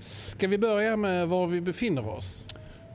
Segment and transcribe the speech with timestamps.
[0.00, 2.44] Ska vi börja med var vi befinner oss?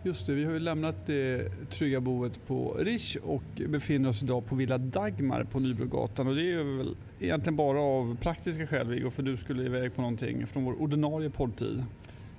[0.03, 4.45] Just det, vi har ju lämnat det trygga boet på Rish och befinner oss idag
[4.45, 9.09] på Villa Dagmar på Nybrogatan och det är väl egentligen bara av praktiska skäl Viggo,
[9.09, 11.83] för du skulle iväg på någonting från vår ordinarie poddtid.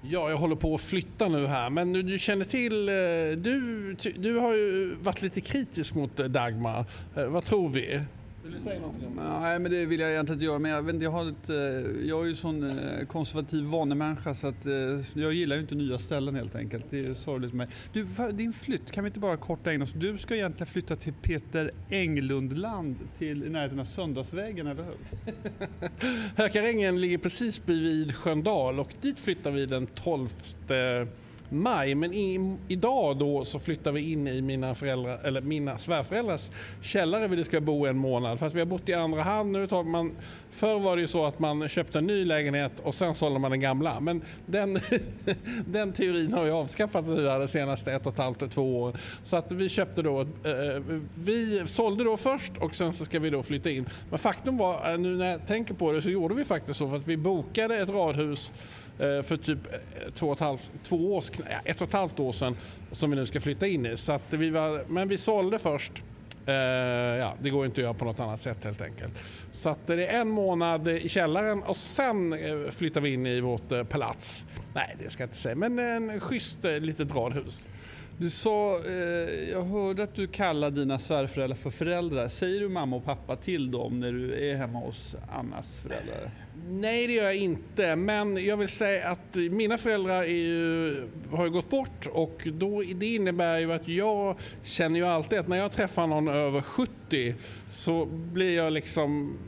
[0.02, 2.94] Ja, jag håller på att flytta nu här, men du känner till, eh,
[3.42, 6.84] du, du har ju varit lite kritisk mot Dagmar.
[7.16, 8.00] Eh, vad tror vi?
[8.44, 9.22] Vill du säga någonting om det?
[9.22, 10.58] Nej, men det vill jag egentligen inte göra.
[10.58, 11.56] Men jag, vet jag, har ett, eh,
[12.08, 14.72] jag är ju sån eh, konservativ vanemänniska så att eh,
[15.14, 16.86] jag gillar ju inte nya ställen helt enkelt.
[16.90, 17.68] Det är sorgligt för mig.
[17.92, 19.92] Du, din flytt, kan vi inte bara kort ägna oss?
[19.92, 24.96] Du ska egentligen flytta till Peter Englundland till i närheten av Söndagsvägen, eller hur?
[26.42, 30.28] Hökarängen ligger precis bredvid Sköndal och dit flyttar vi den 12
[31.48, 31.94] maj.
[31.94, 36.50] Men i, idag då så flyttar vi in i mina, föräldrar, eller mina svärföräldrars
[36.82, 38.38] källare där vi ska bo en månad.
[38.38, 39.66] Fast vi har bott i andra hand nu.
[39.66, 40.12] Tar man,
[40.50, 43.50] förr var det ju så att man köpte en ny lägenhet och sen sålde man
[43.50, 44.00] den gamla.
[44.00, 44.78] Men den,
[45.66, 48.96] den teorin har ju avskaffats nu de senaste ett och ett halvt, två år.
[49.22, 50.82] Så att vi köpte då, eh,
[51.14, 53.88] vi sålde då först och sen så ska vi då flytta in.
[54.10, 56.90] Men faktum var, eh, nu när jag tänker på det så gjorde vi faktiskt så
[56.90, 58.52] för att vi bokade ett radhus
[58.98, 61.30] Eh, för typ eh, två och ett halvt, två års,
[61.64, 62.56] ett och ett halvt år sedan
[62.92, 63.96] som vi nu ska flytta in i.
[63.96, 65.92] Så att vi var, men vi sålde först.
[66.48, 69.14] Uh, ja, det går inte att göra på något annat sätt helt enkelt.
[69.52, 72.38] Så att det är en månad i källaren och sen
[72.70, 74.44] flyttar vi in i vårt palats.
[74.74, 77.64] Nej, det ska jag inte säga, men en schysst litet radhus.
[78.18, 78.92] Du sa, eh,
[79.50, 82.28] jag hörde att du kallar dina svärföräldrar för föräldrar.
[82.28, 86.30] Säger du mamma och pappa till dem när du är hemma hos Annas föräldrar?
[86.68, 87.96] Nej, det gör jag inte.
[87.96, 93.14] Men jag vill säga att mina föräldrar ju, har ju gått bort och då, det
[93.14, 97.34] innebär ju att jag känner ju alltid att när jag träffar någon över 70
[97.70, 99.38] så blir jag liksom...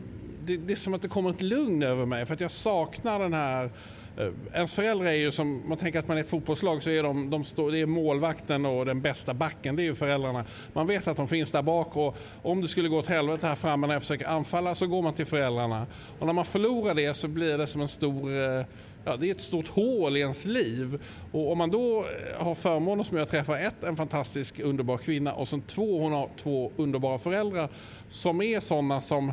[0.42, 3.19] Det, det är som att det kommer ett lugn över mig för att jag saknar
[3.19, 3.70] den här Eh,
[4.19, 7.03] Eh, ens föräldrar är ju som, man tänker att man är ett fotbollslag så är
[7.03, 10.45] de, de stå, det är målvakten och den bästa backen, det är ju föräldrarna.
[10.72, 13.55] Man vet att de finns där bak och om det skulle gå åt helvete här
[13.55, 15.87] framme när jag försöker anfalla så går man till föräldrarna.
[16.19, 18.65] Och när man förlorar det så blir det som en stor, eh,
[19.05, 21.03] ja det är ett stort hål i ens liv.
[21.32, 25.32] Och om man då eh, har förmånen som jag träffar ett, en fantastisk underbar kvinna
[25.32, 27.69] och sen två, hon har två underbara föräldrar
[28.09, 29.32] som är sådana som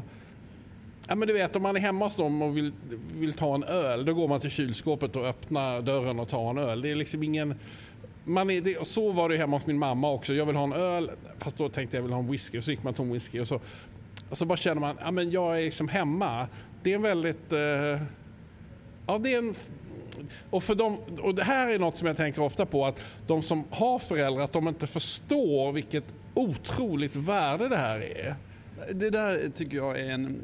[1.08, 2.72] Ja, men du vet, om man är hemma hos dem och vill,
[3.14, 6.58] vill ta en öl, då går man till kylskåpet och öppnar dörren och tar en
[6.58, 6.82] öl.
[6.82, 7.56] Det är liksom ingen...
[8.26, 10.34] Man är, det, så var det hemma hos min mamma också.
[10.34, 12.58] Jag vill ha en öl, fast då tänkte jag vill ha en whisky.
[12.58, 13.60] Och så gick man tom whisky och så,
[14.30, 16.48] och så bara känner man, ja men jag är liksom hemma.
[16.84, 17.52] Det är en väldigt...
[17.52, 18.02] Eh,
[19.08, 19.56] ja, det är en...
[20.50, 23.42] Och, för dem, och det här är något som jag tänker ofta på, att de
[23.42, 26.04] som har föräldrar, att de inte förstår vilket
[26.34, 28.36] otroligt värde det här är.
[28.94, 30.42] Det där tycker jag är en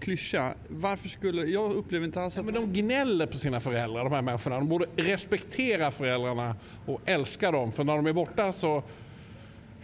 [0.00, 0.54] klyscha.
[0.68, 1.44] Varför skulle...
[1.44, 2.46] Jag upplever inte alls att...
[2.46, 4.56] Ja, men de gnäller på sina föräldrar, de här människorna.
[4.56, 6.56] De borde respektera föräldrarna
[6.86, 7.72] och älska dem.
[7.72, 8.82] För när de är borta så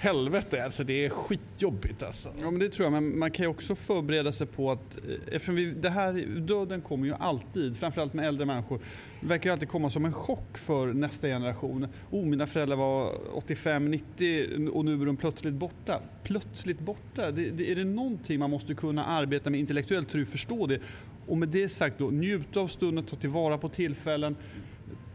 [0.00, 2.28] helvete, alltså det är skitjobbigt alltså.
[2.40, 5.34] Ja men det tror jag, men man kan ju också förbereda sig på att eh,
[5.34, 8.80] eftersom vi, det här, döden kommer ju alltid, framförallt med äldre människor,
[9.20, 11.86] det verkar ju alltid komma som en chock för nästa generation.
[12.10, 16.00] Oh, mina föräldrar var 85-90 och nu är de plötsligt borta.
[16.22, 20.28] Plötsligt borta, det, det, är det någonting man måste kunna arbeta med intellektuellt för att
[20.28, 20.80] förstå det.
[21.26, 24.36] Och med det sagt då, njuta av stunden, ta tillvara på tillfällen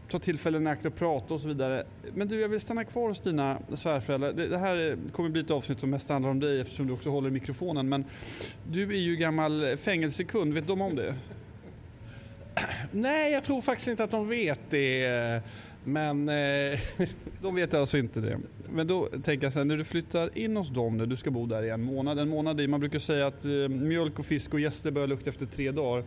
[0.08, 1.84] ta tillfällen i akt att prata och så vidare.
[2.14, 4.32] Men du, jag vill stanna kvar hos dina svärföräldrar.
[4.32, 7.10] Det, det här kommer bli ett avsnitt som mest handlar om dig eftersom du också
[7.10, 7.88] håller mikrofonen.
[7.88, 8.04] Men
[8.70, 11.14] du är ju gammal fängelsekund, vet de om det?
[12.90, 15.42] Nej, jag tror faktiskt inte att de vet det.
[15.84, 16.28] Men...
[16.28, 16.78] Eh,
[17.42, 18.38] de vet alltså inte det.
[18.72, 21.30] Men då tänker jag så här, när du flyttar in hos dem nu, du ska
[21.30, 22.18] bo där i en månad.
[22.18, 25.30] En månad i, man brukar säga att eh, mjölk och fisk och gäster börjar lukta
[25.30, 26.04] efter tre dagar.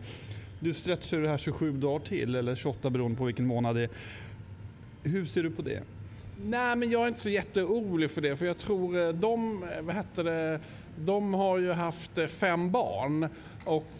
[0.60, 3.90] Du stretchar det här 27 dagar till, eller 28 beroende på vilken månad det är.
[5.02, 5.82] Hur ser du på det?
[6.44, 8.36] Nej, men jag är inte så jätteorolig för det.
[8.36, 10.60] För jag tror eh, de, eh, vad heter det,
[10.98, 13.28] de har ju haft eh, fem barn.
[13.64, 13.92] Och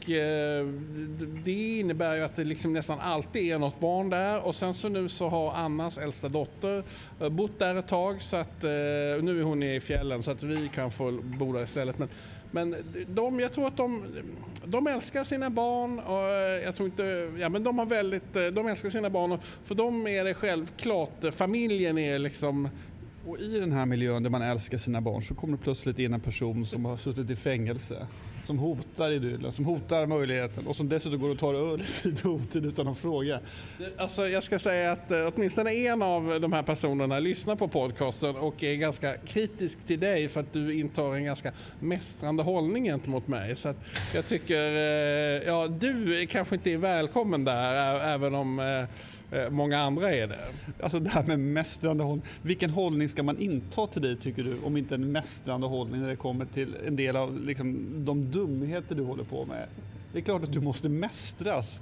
[1.45, 4.47] det innebär ju att det liksom nästan alltid är något barn där.
[4.47, 6.83] Och sen så nu så har Annas äldsta dotter
[7.31, 8.23] bott där ett tag.
[8.23, 11.99] Så att nu är hon i fjällen så att vi kan få bo där istället.
[11.99, 12.09] Men
[12.51, 12.77] men
[13.09, 14.05] de, jag tror att de,
[14.65, 18.47] de älskar sina barn och eh, jag tror inte, ja men de har väldigt, eh,
[18.47, 22.69] de älskar sina barn och för dem är det självklart, eh, familjen är liksom
[23.27, 26.15] och i den här miljön där man älskar sina barn så kommer det plötsligt in
[26.15, 28.07] en person som har suttit i fängelse
[28.51, 32.21] som hotar idyllen, som hotar möjligheten och som dessutom går och tar öl i tid
[32.25, 33.41] och otid utan att fråga.
[33.99, 38.37] Alltså, jag ska säga att eh, åtminstone en av de här personerna lyssnar på podcasten
[38.37, 43.29] och är ganska kritisk till dig för att du intar en ganska mästrande hållning gentemot
[43.29, 43.57] mig.
[43.57, 43.77] Så att
[44.15, 48.85] jag tycker, eh, ja du kanske inte är välkommen där även om eh,
[49.33, 50.39] Eh, många andra är det.
[50.83, 52.27] Alltså det här med mästrande hållning.
[52.43, 54.59] Vilken hållning ska man inta till dig tycker du?
[54.61, 58.95] Om inte en mästrande hållning när det kommer till en del av liksom, de dumheter
[58.95, 59.67] du håller på med.
[60.13, 61.81] Det är klart att du måste mästras.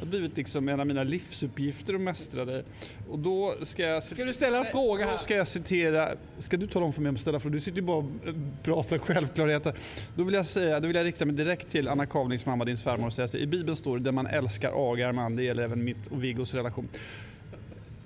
[0.00, 2.64] Det har blivit liksom en av mina livsuppgifter att mästra dig.
[3.10, 4.02] Och då ska jag...
[4.02, 5.16] Ska du ställa en fråga Då här?
[5.18, 7.54] ska jag citera, ska du tala om för mig om ställa frågor?
[7.54, 9.74] Du sitter ju bara och eh, pratar självklarheter.
[10.16, 12.76] Då vill jag säga, då vill jag rikta mig direkt till Anna Kavnings mamma, din
[12.76, 15.62] svärmor och säga så i Bibeln står det där man älskar agar man, det gäller
[15.62, 16.88] även mitt och Viggos relation.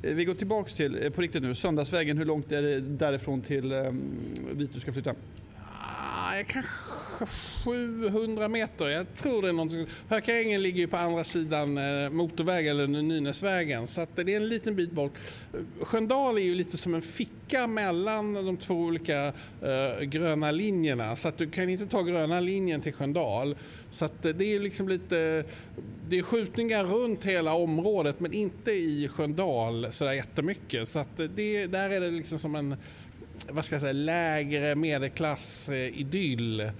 [0.02, 3.40] Eh, Vi går tillbaks till, eh, på riktigt nu, Söndagsvägen, hur långt är det därifrån
[3.42, 4.02] till um,
[4.54, 5.14] dit du ska flytta?
[5.80, 6.70] Ah, kanske
[7.64, 8.88] 700 meter.
[8.88, 9.86] Jag tror det är någonting.
[10.08, 14.48] Hökarängen ligger ju på andra sidan eh, motorvägen eller Nynäsvägen så att det är en
[14.48, 15.12] liten bit bort.
[15.80, 19.32] Sköndal är ju lite som en ficka mellan de två olika
[19.62, 23.56] eh, gröna linjerna så att du kan inte ta gröna linjen till Sköndal.
[23.92, 25.44] Så att det är liksom lite,
[26.08, 30.88] det är skjutningar runt hela området men inte i Sköndal sådär jättemycket.
[30.88, 32.76] Så att det, där är det liksom som en
[33.48, 36.60] vad ska jag säga, lägre medelklass-idyll.
[36.60, 36.70] Eh,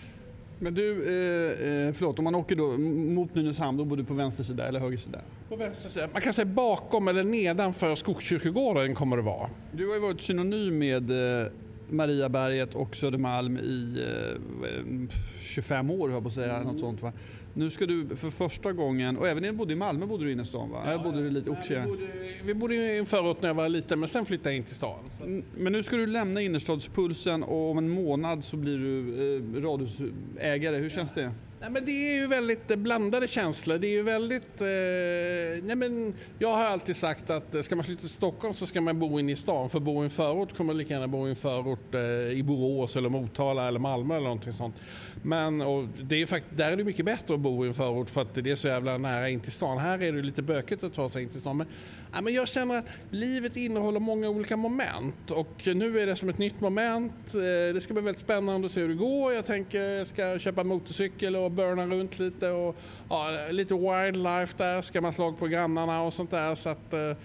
[0.59, 2.79] men du, eh, eh, förlåt, om man åker då
[3.15, 5.21] mot Nynäshamn, då bor du på vänster sida eller höger sida?
[5.49, 6.09] På vänster sida.
[6.13, 9.49] Man kan säga bakom eller nedanför Skogskyrkogården kommer det vara.
[9.73, 11.11] Du har ju varit synonym med
[11.43, 11.47] eh,
[11.91, 14.03] Mariaberget och Södermalm i
[14.33, 15.11] eh,
[15.41, 16.63] 25 år, höll jag på att säga.
[16.63, 17.13] Något sånt, va?
[17.57, 20.47] Nu ska du för första gången, och även bodde i Malmö bodde du inne i
[20.47, 20.83] stan va?
[20.85, 22.07] Här bodde du lite Nej, vi, bodde,
[22.45, 24.75] vi bodde i en förort när jag var liten men sen flyttade jag in till
[24.75, 24.99] stan.
[25.19, 25.43] Så.
[25.57, 28.99] Men nu ska du lämna innerstadspulsen och om en månad så blir du
[29.37, 30.77] eh, radhusägare.
[30.77, 31.33] Hur känns det?
[31.65, 33.79] Nej, men det är ju väldigt eh, blandade känslor.
[33.79, 34.61] Det är ju väldigt...
[34.61, 38.67] Eh, nej, men jag har alltid sagt att eh, ska man flytta till Stockholm så
[38.67, 39.71] ska man bo inne i stan.
[39.71, 42.01] För bo i en förort kommer man lika gärna bo i en förort eh,
[42.39, 44.75] i Borås eller Motala eller Malmö eller någonting sånt.
[45.23, 47.75] Men och det är ju fakt- där är det mycket bättre att bo i en
[47.75, 49.79] förort för att det är så jävla nära in till stan.
[49.79, 51.57] Här är det lite bökigt att ta sig in till stan.
[51.57, 51.67] Men,
[52.15, 56.29] ja, men jag känner att livet innehåller många olika moment och nu är det som
[56.29, 57.35] ett nytt moment.
[57.35, 59.33] Eh, det ska bli väldigt spännande att se hur det går.
[59.33, 62.77] Jag tänker jag ska köpa motorcykel och burna runt lite och
[63.09, 66.55] ja, lite wildlife där, ska man slag på grannarna och sånt där.
[66.55, 67.17] Så att, eh,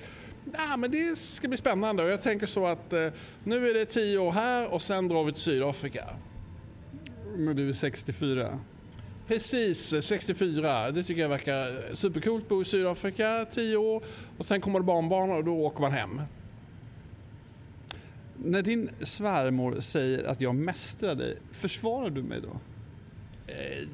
[0.53, 3.07] ja, men det ska bli spännande och jag tänker så att eh,
[3.43, 6.05] nu är det tio år här och sen drar vi till Sydafrika.
[7.37, 8.59] När du är 64.
[9.29, 10.91] Precis, 64.
[10.91, 12.49] Det tycker jag verkar supercoolt.
[12.49, 14.03] Bo i Sydafrika 10 år
[14.37, 16.21] och sen kommer det barnbarn och då åker man hem.
[18.37, 22.59] När din svärmor säger att jag mästrar dig, försvarar du mig då?
[23.47, 23.87] Eh,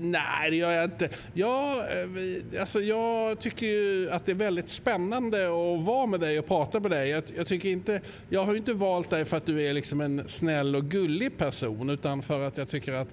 [0.00, 1.08] nej, det gör jag inte.
[1.34, 6.38] Jag, eh, alltså jag tycker ju att det är väldigt spännande att vara med dig
[6.38, 7.08] och prata med dig.
[7.08, 10.00] Jag, jag, tycker inte, jag har ju inte valt dig för att du är liksom
[10.00, 13.08] en snäll och gullig person utan för att jag tycker att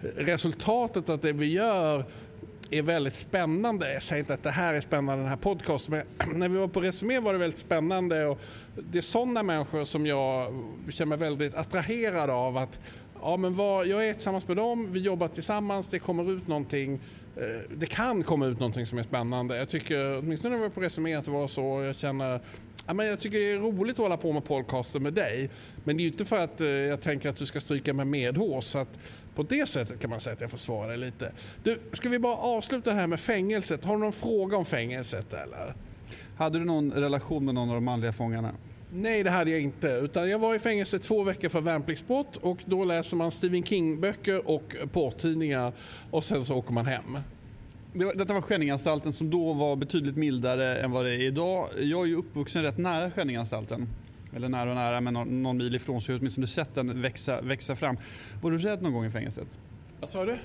[0.00, 2.04] resultatet av det vi gör
[2.70, 3.92] är väldigt spännande.
[3.92, 6.68] Jag säger inte att det här är spännande, den här podcasten, men när vi var
[6.68, 8.26] på Resumé var det väldigt spännande.
[8.26, 8.40] Och
[8.74, 10.52] det är sådana människor som jag
[10.90, 12.56] känner mig väldigt attraherad av.
[12.56, 12.80] att
[13.20, 17.00] ja, men vad, Jag är tillsammans med dem, vi jobbar tillsammans, det kommer ut någonting.
[17.36, 17.42] Eh,
[17.76, 19.56] det kan komma ut någonting som är spännande.
[19.56, 21.82] Jag tycker, åtminstone när vi var på Resumé, att det var så.
[21.82, 22.40] Jag känner
[22.86, 25.50] Ja, men jag tycker det är roligt att hålla på med podcaster med dig.
[25.84, 28.06] Men det är ju inte för att eh, jag tänker att du ska stryka mig
[28.06, 28.64] medhårs.
[28.64, 28.98] Så att
[29.34, 31.32] på det sättet kan man säga att jag försvarar dig lite.
[31.62, 33.84] Du, ska vi bara avsluta det här med fängelset?
[33.84, 35.74] Har du någon fråga om fängelset eller?
[36.36, 38.54] Hade du någon relation med någon av de manliga fångarna?
[38.92, 39.88] Nej, det hade jag inte.
[39.88, 44.48] Utan jag var i fängelse två veckor för värnpliktsbrott och då läser man Stephen King-böcker
[44.48, 45.72] och porrtidningar
[46.10, 47.18] och sen så åker man hem.
[47.98, 51.68] Det var, detta var Skänningeanstalten som då var betydligt mildare än vad det är idag.
[51.78, 53.88] Jag är ju uppvuxen rätt nära Skänningeanstalten,
[54.36, 56.00] Eller nära och nära, men någon, någon mil ifrån.
[56.00, 57.96] Så jag har åtminstone sett den växa, växa fram.
[58.42, 59.46] Var du rädd någon gång i fängelset?
[60.00, 60.36] Vad sa du?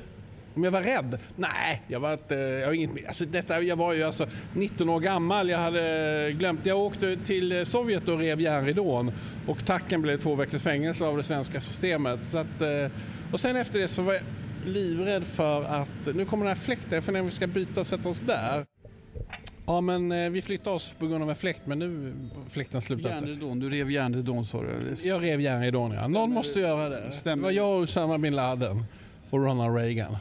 [0.54, 1.20] Om jag var rädd?
[1.36, 5.00] Nej, jag var, inte, jag var inget alltså detta, Jag var ju alltså 19 år
[5.00, 5.50] gammal.
[5.50, 6.66] Jag hade glömt.
[6.66, 9.12] Jag åkte till Sovjet och rev järnridån.
[9.48, 12.26] Och tacken blev två veckors fängelse av det svenska systemet.
[12.26, 12.92] Så att, eh,
[13.32, 14.24] och sen efter det så var jag
[14.66, 17.02] livrädd för att nu kommer den här fläkten.
[17.02, 18.66] För när vi ska byta och sätta oss där.
[19.66, 22.14] Ja, men eh, vi flyttade oss på grund av en fläkt, men nu
[22.50, 23.12] fläkten slutat.
[23.12, 24.96] Järnridån, du rev järnridån sa du.
[25.04, 26.08] Jag rev järnridån, ja.
[26.08, 27.12] Någon måste göra det.
[27.12, 27.36] Stämmer.
[27.36, 28.86] Det var jag och Usama bin Laden
[29.30, 30.18] och Ronald Reagan.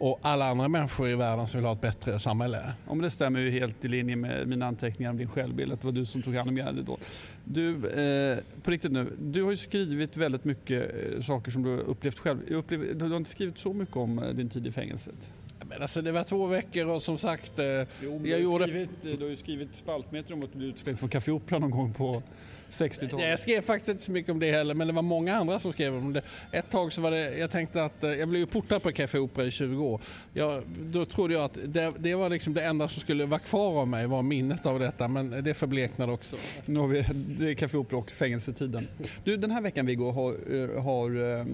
[0.00, 2.72] Och alla andra människor i världen som vill ha ett bättre samhälle.
[2.86, 5.80] Ja, men det stämmer ju helt i linje med mina anteckningar om din självbild, att
[5.80, 6.98] det var du som tog hand om Gärdet då.
[7.44, 11.70] Du, eh, på riktigt nu, du har ju skrivit väldigt mycket eh, saker som du
[11.70, 12.38] har upplevt själv.
[12.48, 15.30] Upplev, du har inte skrivit så mycket om eh, din tid i fängelset.
[15.68, 17.58] Men alltså det var två veckor och som sagt...
[17.58, 17.64] Eh,
[18.02, 18.64] jo, jag gjorde...
[18.64, 21.70] Skrivit, du har ju skrivit spaltmeter om att du blev utslängd från Café Opera någon
[21.70, 22.22] gång på
[22.70, 23.28] 60-talet.
[23.28, 25.72] Jag skrev faktiskt inte så mycket om det heller, men det var många andra som
[25.72, 26.22] skrev om det.
[26.52, 29.18] Ett tag så var det, jag tänkte att, eh, jag blev ju portad på Café
[29.18, 30.00] Opera i 20 år.
[30.32, 33.80] Jag, då trodde jag att det, det, var liksom det enda som skulle vara kvar
[33.80, 36.36] av mig, var minnet av detta, men det förbleknade också.
[36.66, 38.88] Nu har vi, det är Café Opera och fängelsetiden.
[39.24, 41.46] Du, den här veckan Viggo, har, eh, har, eh,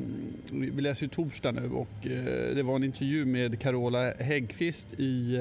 [0.50, 1.88] vi läser ju torsdag nu och
[2.54, 5.38] det var en intervju med Carola Häggkvist i,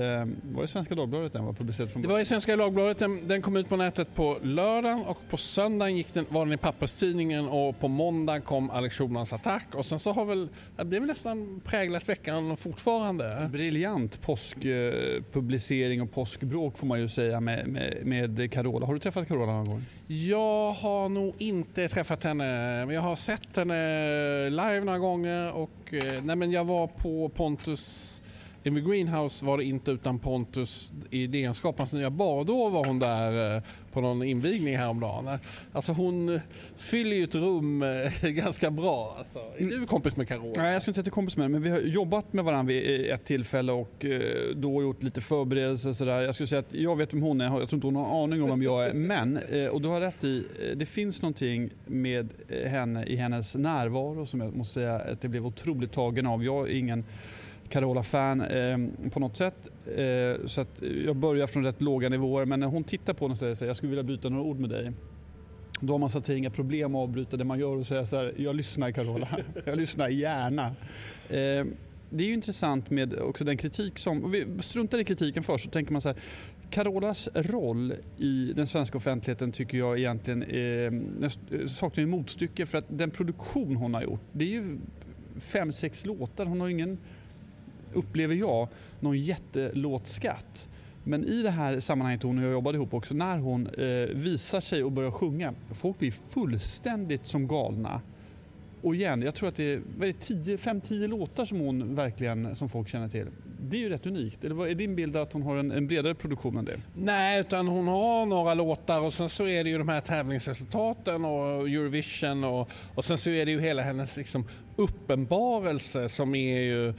[0.53, 3.41] var det Svenska Dagbladet den var publicerad från Det var i Svenska Dagbladet, den, den
[3.41, 6.57] kom ut på nätet på lördagen och på söndag söndagen gick den, var den i
[6.57, 10.99] papperstidningen och på måndag kom Alex Schulmans attack och sen så har väl, det är
[10.99, 13.49] väl nästan präglat veckan fortfarande.
[13.51, 18.85] Briljant påskpublicering och påskbråk får man ju säga med, med, med Carola.
[18.85, 19.85] Har du träffat Carola någon gång?
[20.07, 22.45] Jag har nog inte träffat henne,
[22.85, 27.29] men jag har sett henne live några gånger och eh, nej men jag var på
[27.29, 28.21] Pontus
[28.65, 32.43] in the Greenhouse var det inte utan Pontus i DN-skaparens nya bar.
[32.43, 35.39] Då var hon där eh, på någon invigning häromdagen.
[35.71, 36.41] Alltså hon eh,
[36.77, 39.15] fyller ju ett rum eh, ganska bra.
[39.17, 39.39] Alltså.
[39.57, 40.53] Är du kompis med Carola?
[40.55, 42.33] Nej, jag skulle inte säga att jag är kompis med henne, men vi har jobbat
[42.33, 44.05] med varandra vid ett tillfälle och
[44.55, 46.21] då gjort lite förberedelser och sådär.
[46.21, 48.43] Jag skulle säga att jag vet vem hon är, jag tror inte hon har aning
[48.43, 48.93] om vem jag är.
[48.93, 49.39] Men,
[49.71, 50.45] och du har rätt i,
[50.75, 52.29] det finns någonting med
[52.65, 56.43] henne i hennes närvaro som jag måste säga att jag blev otroligt tagen av.
[56.43, 57.03] Jag är ingen
[57.69, 58.77] Carola-fan eh,
[59.13, 59.69] på något sätt.
[59.95, 63.31] Eh, så att jag börjar från rätt låga nivåer men när hon tittar på den
[63.31, 64.91] och säger att jag skulle vilja byta några ord med dig.
[65.79, 68.05] Då har man så att säga inga problem att avbryta det man gör och säga
[68.05, 69.27] så här, jag lyssnar Carola,
[69.65, 70.65] jag lyssnar gärna.
[71.29, 71.65] Eh,
[72.09, 75.65] det är ju intressant med också den kritik som, om vi struntar i kritiken först
[75.65, 76.17] så tänker man så här,
[76.69, 82.85] Carolas roll i den svenska offentligheten tycker jag egentligen är, saknar ju motstycke för att
[82.87, 84.77] den produktion hon har gjort, det är ju
[85.39, 86.45] fem, sex låtar.
[86.45, 86.97] Hon har ingen
[87.95, 88.67] upplever jag,
[88.99, 90.67] någon jättelåtskatt.
[91.03, 94.59] Men i det här sammanhanget hon och jag jobbade ihop också, när hon eh, visar
[94.59, 98.01] sig och börjar sjunga, folk blir fullständigt som galna.
[98.85, 103.09] Och igen, jag tror att det är 5-10 låtar som hon verkligen, som folk känner
[103.09, 103.27] till.
[103.61, 104.43] Det är ju rätt unikt.
[104.43, 106.81] Eller vad är din bild att hon har en, en, bredare produktion än det?
[106.95, 111.25] Nej, utan hon har några låtar och sen så är det ju de här tävlingsresultaten
[111.25, 116.59] och Eurovision och, och sen så är det ju hela hennes liksom uppenbarelse som är
[116.59, 116.93] ju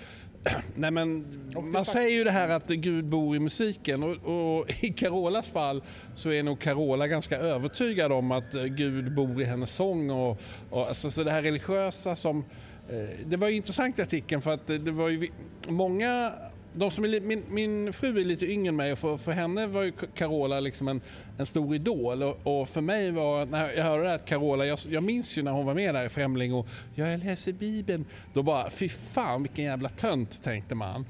[0.75, 1.25] Nej, men
[1.63, 5.83] man säger ju det här att Gud bor i musiken och, och, i Carolas fall
[6.15, 10.11] så är nog Carola ganska övertygad om att Gud bor i hennes sång.
[10.11, 12.45] Och, och alltså, så det här religiösa som...
[12.89, 15.29] Eh, det var ju intressant i artikeln för att det var ju
[15.69, 16.33] många
[16.77, 19.67] de som är, min, min fru är lite yngre än mig och för, för henne
[19.67, 21.01] var ju Carola liksom en,
[21.39, 22.23] en stor idol.
[22.23, 25.51] Och, och, för mig var, när jag hörde att Carola, jag, jag minns ju när
[25.51, 28.05] hon var med där i Främling och jag läser Bibeln.
[28.33, 31.07] Då bara, fy fan vilken jävla tönt tänkte man.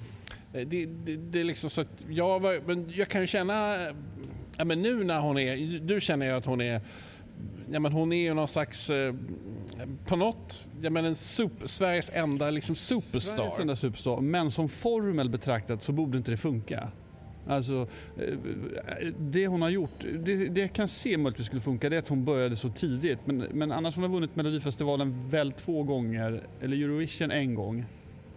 [0.53, 3.89] Eh, det, det, det är liksom så att jag, var, men jag kan ju känna,
[3.89, 3.95] eh,
[4.57, 6.81] ja, men nu när hon är, du känner ju att hon är
[7.71, 9.15] ja, men hon är ju någon slags, eh,
[10.07, 13.37] på något, ja, men en super, Sveriges enda liksom superstar.
[13.37, 16.89] Sveriges enda superstar, men som formel betraktat så borde inte det funka.
[17.49, 18.35] Alltså, eh,
[19.19, 22.09] det hon har gjort, det, det jag kan se möjligtvis skulle funka, det är att
[22.09, 23.19] hon började så tidigt.
[23.25, 27.85] Men, men annars hon har vunnit Melodifestivalen väl två gånger, eller Eurovision en gång.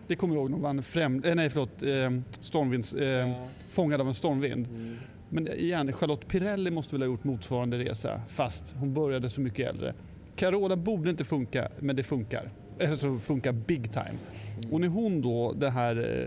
[0.07, 3.47] Det kommer jag ihåg, hon vann främ, eh, nej, förlåt, eh, stormvind, eh, ja.
[3.69, 4.67] Fångad av en stormvind.
[4.67, 4.97] Mm.
[5.29, 9.69] Men igen, Charlotte Pirelli måste väl ha gjort motsvarande resa fast hon började så mycket
[9.69, 9.93] äldre.
[10.35, 12.51] Carola borde inte funka, men det funkar.
[12.81, 14.17] Alltså funkar big time.
[14.57, 14.73] Mm.
[14.73, 16.23] Och när hon då, det här eh,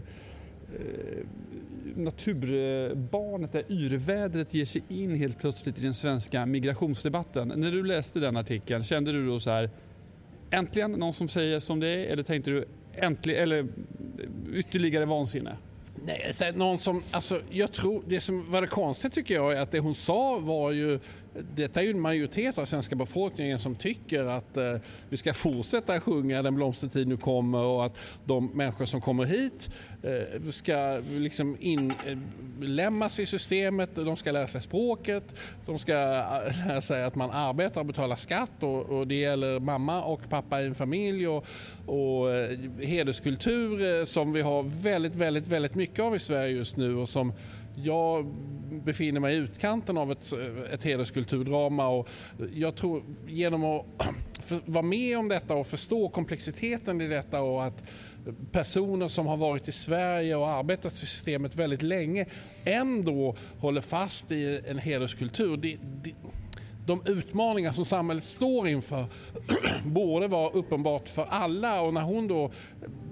[0.80, 1.26] eh,
[1.96, 7.52] naturbarnet, det yrvädret ger sig in helt plötsligt i den svenska migrationsdebatten.
[7.56, 9.70] När du läste den artikeln, kände du då så här,
[10.50, 13.68] äntligen någon som säger som det är eller tänkte du äntligen, eller
[14.54, 15.56] ytterligare vansinne?
[15.94, 19.70] Nej, någon som, alltså, jag tror, det som var det konstigt tycker jag är att
[19.70, 21.00] det hon sa var ju
[21.54, 24.76] detta är ju en majoritet av svenska befolkningen som tycker att eh,
[25.08, 29.70] vi ska fortsätta sjunga Den blomstertid nu kommer och att de människor som kommer hit
[30.02, 35.24] eh, ska liksom inlämnas eh, i systemet, de ska lära sig språket,
[35.66, 39.60] de ska eh, lära sig att man arbetar och betalar skatt och, och det gäller
[39.60, 41.46] mamma och pappa i en familj och,
[41.86, 46.76] och eh, hederskultur eh, som vi har väldigt, väldigt, väldigt mycket av i Sverige just
[46.76, 47.32] nu och som
[47.74, 48.26] jag
[48.84, 50.32] befinner mig i utkanten av ett,
[50.72, 52.08] ett hederskulturdrama och
[52.54, 53.86] jag tror genom att
[54.64, 57.84] vara med om detta och förstå komplexiteten i detta och att
[58.52, 62.26] personer som har varit i Sverige och arbetat i systemet väldigt länge
[62.64, 65.56] ändå håller fast i en hederskultur.
[65.56, 66.14] Det, det,
[66.86, 69.06] de utmaningar som samhället står inför
[69.84, 72.50] borde vara uppenbart för alla och när hon då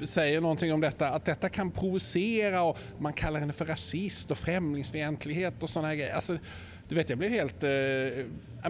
[0.04, 4.38] säger någonting om detta, att detta kan provocera och man kallar henne för rasist och
[4.38, 6.14] främlingsfientlighet och sådana grejer.
[6.14, 6.38] Alltså,
[6.90, 7.62] du vet, jag blir helt...
[7.62, 7.70] Eh,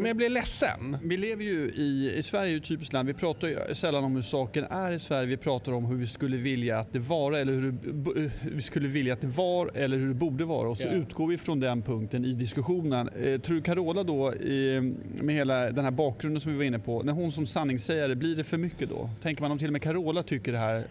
[0.06, 0.96] jag blir ledsen.
[1.02, 3.08] Vi lever ju i, i Sverige är ett typiskt land.
[3.08, 5.26] Vi pratar ju sällan om hur saken är i Sverige.
[5.26, 8.88] Vi pratar om hur vi skulle vilja att det var eller hur det, vi skulle
[8.88, 10.68] vilja att det var eller hur det borde vara.
[10.68, 10.98] Och så yeah.
[10.98, 13.08] utgår vi från den punkten i diskussionen.
[13.08, 14.80] Eh, tror du Carola då, i,
[15.22, 18.36] med hela den här bakgrunden som vi var inne på, när hon som sanningssägare, blir
[18.36, 19.10] det för mycket då?
[19.22, 20.84] Tänker man om till och med Carola tycker det här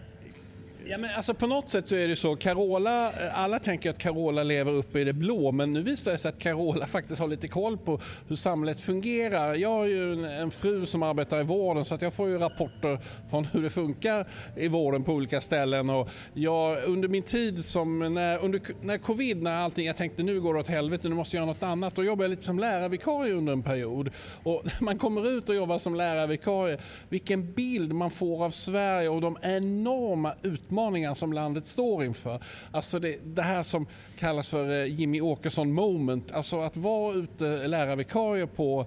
[0.90, 3.98] Ja, men alltså på något sätt så är det så, Carola, eh, alla tänker att
[3.98, 7.28] Carola lever uppe i det blå men nu visar det sig att Carola faktiskt har
[7.28, 9.54] lite koll på hur samhället fungerar.
[9.54, 12.38] Jag har ju en, en fru som arbetar i vården så att jag får ju
[12.38, 12.98] rapporter
[13.30, 15.90] från hur det funkar i vården på olika ställen.
[15.90, 20.40] Och jag, under min tid som, när, under, när covid, när allting, jag tänkte nu
[20.40, 22.58] går det åt helvete, nu måste jag göra något annat, då jobbade jag lite som
[22.58, 24.10] lärarvikarie under en period.
[24.42, 26.78] Och man kommer ut och jobbar som lärarvikarie,
[27.08, 32.40] vilken bild man får av Sverige och de enorma utmaningarna utmaningar som landet står inför.
[32.70, 33.86] Alltså det, det här som
[34.18, 38.86] kallas för eh, Jimmy Åkesson moment, alltså att vara ute lärarvikarie på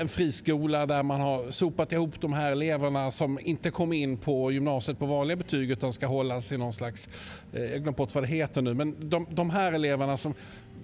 [0.00, 4.52] en friskola där man har sopat ihop de här eleverna som inte kom in på
[4.52, 7.08] gymnasiet på vanliga betyg utan ska hållas i någon slags,
[7.52, 10.34] eh, jag glömde bort vad det heter nu, men de, de här eleverna som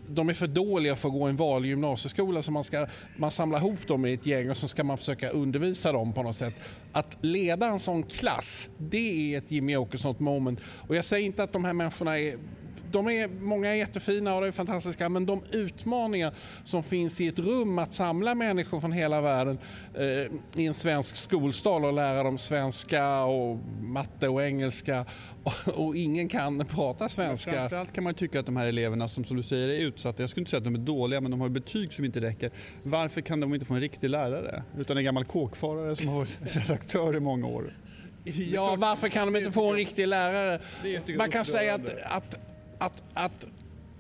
[0.09, 3.31] de är för dåliga för att gå i en vanlig gymnasieskola så man, ska, man
[3.31, 6.37] samlar ihop dem i ett gäng och så ska man försöka undervisa dem på något
[6.37, 6.55] sätt.
[6.93, 10.61] Att leda en sån klass, det är ett Jimmy Åkesson moment.
[10.89, 12.39] Och jag säger inte att de här människorna är
[12.93, 16.35] de är, många är jättefina och det är fantastiska men de utmaningar
[16.65, 19.59] som finns i ett rum att samla människor från hela världen
[19.95, 25.07] eh, i en svensk skolstad och lära dem svenska och matte och engelska
[25.43, 27.53] och, och ingen kan prata svenska.
[27.53, 30.31] framförallt kan man tycka att de här eleverna som, som du säger är utsatta, jag
[30.31, 32.51] skulle inte säga att de är dåliga men de har betyg som inte räcker.
[32.83, 36.39] Varför kan de inte få en riktig lärare utan en gammal kåkfarare som har varit
[36.43, 37.73] redaktör i många år?
[38.25, 40.61] Ja, varför kan de inte få en riktig lärare?
[41.17, 42.52] Man kan säga att, att
[42.85, 43.47] att, att,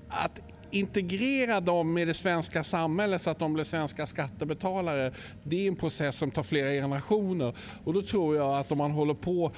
[0.08, 5.12] att integrera dem med det svenska samhället så att de blir svenska skattebetalare,
[5.42, 7.54] det är en process som tar flera generationer.
[7.84, 9.52] Och då tror jag att om man håller på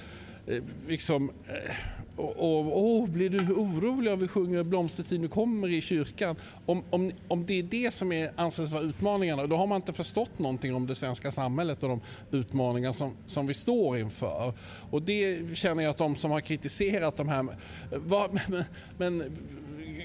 [0.46, 1.74] eh, liksom eh,
[2.16, 6.36] och, och, och, blir du orolig om vi sjunger Blomstertid nu kommer i kyrkan?
[6.66, 9.92] Om, om, om det är det som är, anses vara utmaningarna, då har man inte
[9.92, 12.00] förstått någonting om det svenska samhället och de
[12.30, 14.52] utmaningar som, som vi står inför.
[14.90, 17.46] Och det känner jag att de som har kritiserat de här...
[17.90, 18.64] Var, men,
[18.98, 19.36] men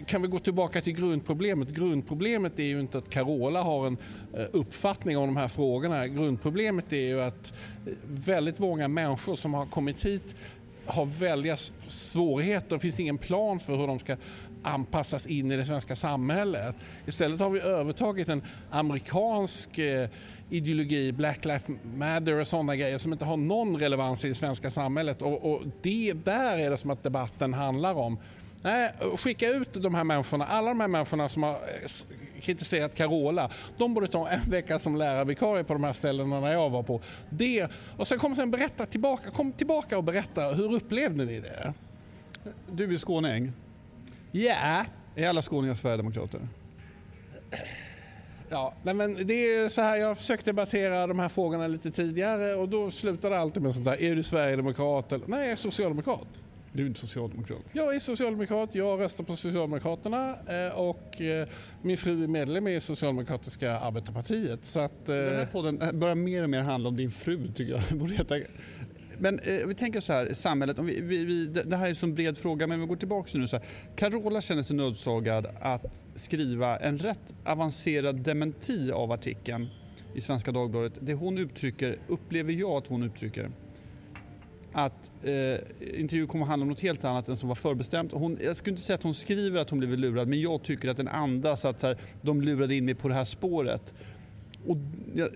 [0.05, 1.69] kan vi gå tillbaka till grundproblemet?
[1.69, 3.97] Grundproblemet är ju inte att Carola har en
[4.33, 6.07] eh, uppfattning om de här frågorna.
[6.07, 7.53] Grundproblemet är ju att
[7.85, 10.35] eh, väldigt många människor som har kommit hit
[10.89, 12.75] har väldiga svårigheter.
[12.75, 14.17] Det finns ingen plan för hur de ska
[14.63, 16.75] anpassas in i det svenska samhället.
[17.05, 20.09] Istället har vi övertagit en amerikansk eh,
[20.49, 24.71] ideologi, Black Lives Matter och sådana grejer som inte har någon relevans i det svenska
[24.71, 25.21] samhället.
[25.21, 28.17] Och, och det där är det som att debatten handlar om.
[28.61, 33.49] Nej, skicka ut de här människorna, alla de här människorna som har eh, kritiserat Carola.
[33.77, 37.01] De borde ta en vecka som lärarvikarie på de här ställena när jag var på.
[37.29, 37.67] Det,
[37.97, 41.73] och sen kom sen berätta tillbaka, kom tillbaka och berätta, hur upplevde ni det?
[42.71, 43.51] Du är skåning?
[44.31, 44.41] Ja.
[44.41, 44.85] Yeah.
[45.15, 46.39] Är alla skåningar sverigedemokrater?
[48.49, 51.91] Ja, nej men det är så här, jag har försökt debattera de här frågorna lite
[51.91, 55.11] tidigare och då slutar det alltid med sånt här, är du sverigedemokrat?
[55.11, 56.27] Eller, nej, jag är socialdemokrat.
[56.73, 57.61] Du är socialdemokrat?
[57.73, 58.75] Jag är socialdemokrat.
[58.75, 61.47] Jag röstar på Socialdemokraterna eh, och eh,
[61.81, 64.65] min fru är medlem i Socialdemokratiska arbetarpartiet.
[64.65, 67.73] Så att, eh, Den här podden börjar mer och mer handla om din fru tycker
[67.73, 68.41] jag.
[69.21, 71.95] Men eh, vi tänker så här, samhället, om vi, vi, vi, det här är en
[71.95, 73.47] så bred fråga men vi går tillbaka nu.
[73.47, 73.65] Så här.
[73.95, 79.67] Carola känner sig nödsagad att skriva en rätt avancerad dementi av artikeln
[80.15, 80.93] i Svenska Dagbladet.
[81.01, 83.49] Det hon uttrycker, upplever jag att hon uttrycker,
[84.73, 85.31] att eh,
[85.99, 88.11] intervjun kommer att handla om något helt annat än som var förbestämt.
[88.11, 90.89] Hon, jag skulle inte säga att hon skriver att hon blivit lurad men jag tycker
[90.89, 93.93] att den andas att här, de lurade in mig på det här spåret.
[94.67, 94.77] Och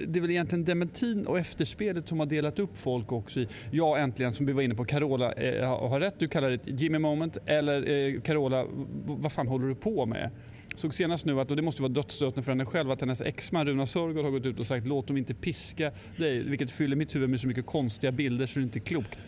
[0.07, 3.97] det är väl egentligen dementin och efterspelet som har delat upp folk också i, ja
[3.97, 6.99] äntligen som vi var inne på, Carola eh, har rätt, du kallar det ett Jimmy
[6.99, 8.65] moment eller eh, Carola,
[9.05, 10.29] vad fan håller du på med?
[10.75, 13.67] Såg senast nu att, och det måste vara dödsstöten för henne själv, att hennes exman
[13.67, 17.15] Runa Sörgård har gått ut och sagt låt dem inte piska dig, vilket fyller mitt
[17.15, 19.19] huvud med så mycket konstiga bilder så det är inte klokt.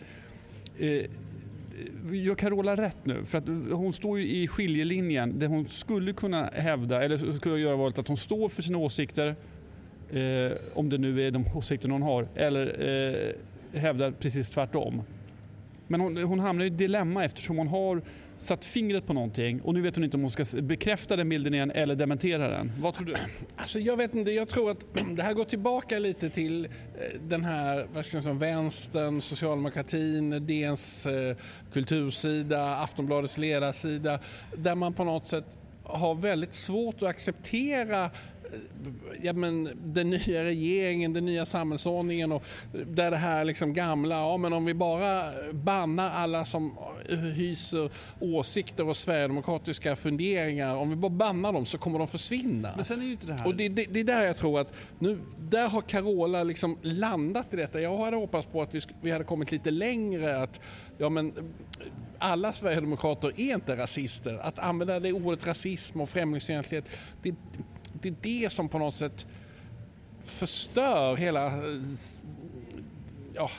[0.78, 1.04] Eh,
[2.12, 3.24] gör Carola rätt nu?
[3.24, 5.38] För att hon står ju i skiljelinjen.
[5.38, 9.36] där hon skulle kunna hävda, eller skulle göra valet att hon står för sina åsikter
[10.10, 12.66] eh, om det nu är de åsikter hon har, eller
[13.74, 15.02] eh, hävdar precis tvärtom.
[15.86, 18.02] Men hon, hon hamnar i ett dilemma eftersom hon har
[18.38, 21.54] satt fingret på någonting och nu vet hon inte om hon ska bekräfta den bilden
[21.54, 22.72] igen eller dementera den.
[22.80, 23.16] Vad tror du?
[23.56, 24.84] Alltså jag vet inte, jag tror att
[25.16, 26.70] det här går tillbaka lite till eh,
[27.28, 31.36] den här vad ska jag säga, vänstern, socialdemokratin, DNs eh,
[31.72, 34.20] kultursida, Aftonbladets ledarsida
[34.56, 38.10] där man på något sätt har väldigt svårt att acceptera
[39.22, 42.44] ja, men den nya regeringen, den nya samhällsordningen och
[42.86, 46.78] där det här liksom gamla, ja men om vi bara bannar alla som
[47.34, 52.72] hyser åsikter och sverigedemokratiska funderingar, om vi bara bannar dem så kommer de försvinna.
[52.76, 53.46] Men sen är ju inte det här...
[53.46, 57.54] Och det, det, det är där jag tror att nu, där har Carola liksom landat
[57.54, 57.80] i detta.
[57.80, 60.60] Jag hade hoppats på att vi, vi hade kommit lite längre, att
[60.98, 61.32] ja men
[62.18, 64.38] alla sverigedemokrater är inte rasister.
[64.42, 66.84] Att använda det ordet rasism och främlingsfientlighet,
[67.22, 67.34] det,
[68.02, 69.26] det är det som på något sätt
[70.24, 71.52] förstör hela...
[73.34, 73.50] Ja,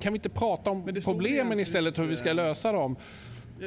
[0.00, 2.96] kan vi inte prata om problemen istället, hur vi ska lösa dem?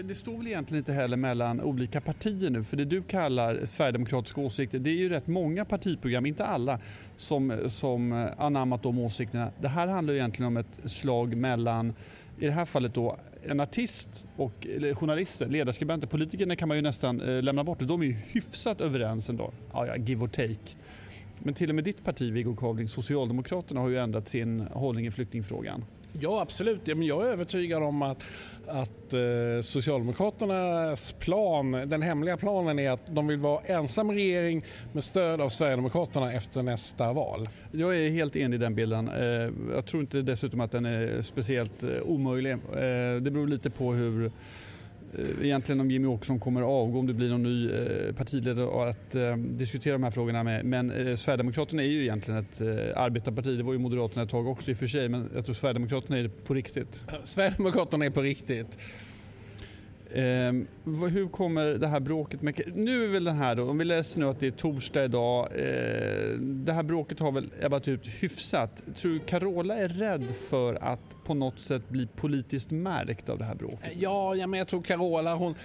[0.04, 4.42] Det står väl egentligen inte heller mellan olika partier nu, för det du kallar sverigedemokratiska
[4.42, 6.80] åsikter, det är ju rätt många partiprogram, inte alla,
[7.18, 9.52] som, som anammat de åsikterna.
[9.62, 11.94] Det här handlar egentligen om ett slag mellan,
[12.40, 17.22] i det här fallet då, en artist och journalister, ledarskribenter, politikerna kan man ju nästan
[17.22, 17.80] eh, lämna bort.
[17.80, 19.52] De är ju hyfsat överens ändå.
[19.74, 20.76] Ja, ja, give or take.
[21.40, 25.12] Men till och med ditt parti, Viggo Kavling, Socialdemokraterna, har ju ändrat sin hållning i
[25.12, 25.86] flyktingfrågan.
[26.20, 26.82] Ja, absolut.
[26.86, 28.24] jag är övertygad om att,
[28.68, 35.04] att eh, Socialdemokraternas plan, den hemliga planen är att de vill vara ensam regering med
[35.04, 37.50] stöd av Sverigedemokraterna efter nästa val.
[37.72, 39.08] Jag är helt enig i den bilden.
[39.08, 42.52] Eh, jag tror inte dessutom att den är speciellt eh, omöjlig.
[42.52, 44.32] Eh, det beror lite på hur
[45.18, 48.66] Eh, egentligen om Jimmy Åkesson kommer att avgå, om det blir någon ny eh, partiledare
[48.66, 50.66] och att eh, diskutera de här frågorna med.
[50.66, 52.68] Men eh, Sverigedemokraterna är ju egentligen ett eh,
[53.02, 53.58] arbetarparti.
[53.58, 56.18] Det var ju Moderaterna ett tag också i och för sig, men jag tror Sverigedemokraterna
[56.18, 57.04] är det på riktigt.
[57.26, 58.78] Sverigedemokraterna är på riktigt.
[60.14, 60.54] Eh,
[61.10, 62.62] hur kommer det här bråket med...
[62.76, 65.48] Nu är väl den här då, om vi läser nu att det är torsdag idag.
[65.56, 68.84] Eh, det här bråket har väl ebbat ut hyfsat.
[68.96, 73.46] Tror du Carola är rädd för att på något sätt bli politiskt märkt av det
[73.46, 73.92] här bråket?
[73.96, 75.56] Ja, ja men jag tror Carola hon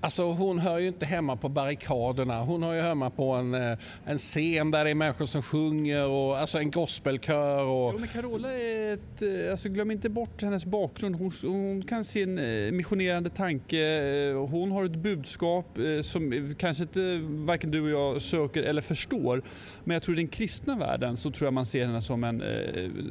[0.00, 2.40] Alltså hon hör ju inte hemma på barrikaderna.
[2.40, 6.06] Hon hör ju hemma på en, eh, en scen där det är människor som sjunger
[6.06, 7.64] och alltså en gospelkör.
[7.64, 7.92] Och...
[7.94, 11.16] Jo, men Carola är ett, eh, alltså glöm inte bort hennes bakgrund.
[11.16, 14.32] Hon, hon kan se en eh, missionerande tanke.
[14.32, 19.42] Hon har ett budskap som kanske inte varken du och jag söker eller förstår.
[19.84, 22.42] Men jag tror i den kristna världen så tror jag man ser henne som en,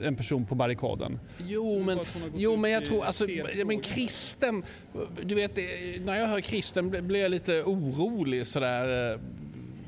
[0.04, 1.19] en person på barrikaden.
[1.38, 1.99] Jo men,
[2.36, 3.27] jo, men jag tror, alltså,
[3.65, 4.63] men kristen,
[5.23, 5.58] du vet
[6.06, 9.13] när jag hör kristen blir jag lite orolig sådär.
[9.13, 9.19] Eh,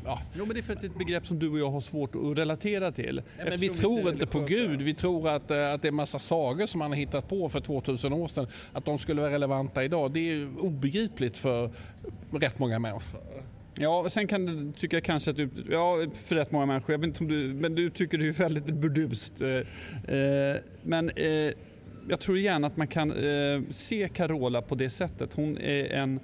[0.06, 0.22] ja.
[0.38, 1.82] Jo, men det är för att det är ett begrepp som du och jag har
[1.82, 3.22] svårt att relatera till.
[3.38, 4.82] Ja, men vi tror inte på Gud.
[4.82, 7.60] Vi tror att, eh, att det är massa sagor som man har hittat på för
[7.60, 8.48] 2000 år sedan.
[8.74, 10.12] Att de skulle vara relevanta idag.
[10.12, 11.70] Det är obegripligt för
[12.32, 13.22] rätt många människor.
[13.76, 17.08] Ja, sen kan du tycka kanske att du, ja för rätt många människor, jag vet
[17.08, 19.42] inte om du, men du tycker det är väldigt burdust.
[19.42, 19.60] Eh,
[20.84, 21.12] men
[22.10, 25.34] jag tror gärna att man kan eh, se Carola på det sättet.
[25.34, 26.20] Hon är en...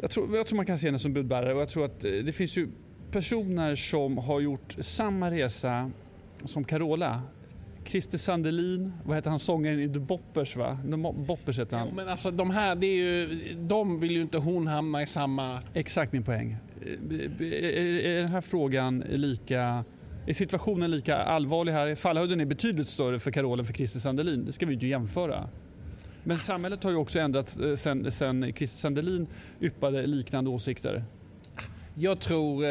[0.00, 2.10] Jag tror, jag tror man kan se henne som budbärare och jag tror att eh,
[2.10, 2.68] det finns ju
[3.10, 5.90] personer som har gjort samma resa
[6.44, 7.22] som Carola.
[7.84, 10.78] Christer Sandelin, vad heter han sångaren i The Boppers va?
[10.90, 11.88] The Boppers heter han.
[11.88, 15.06] Ja, men alltså de här, det är ju, de vill ju inte hon hamna i
[15.06, 15.60] samma...
[15.74, 16.56] Exakt min poäng.
[16.82, 16.90] Eh,
[18.10, 19.84] är den här frågan lika
[20.26, 21.94] är situationen lika allvarlig här?
[21.94, 24.44] Fallhöjden är betydligt större för Carola än för Christer Sandelin.
[24.44, 25.48] Det ska vi inte jämföra.
[26.24, 29.26] Men samhället har ju också ändrats eh, sen, sen Christer Sandelin
[29.60, 31.04] yppade liknande åsikter.
[31.96, 32.68] Jag tror, eh,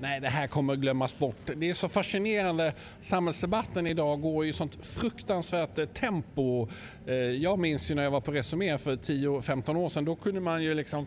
[0.00, 1.50] nej det här kommer att glömmas bort.
[1.56, 6.68] Det är så fascinerande, samhällsdebatten idag går i sånt fruktansvärt eh, tempo.
[7.06, 10.40] Eh, jag minns ju när jag var på Resumé för 10-15 år sedan, då kunde
[10.40, 11.06] man ju liksom